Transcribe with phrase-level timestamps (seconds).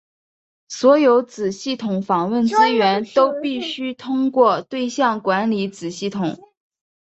[0.67, 6.39] 所有子系统访问资源都必须通过对象管理子系统。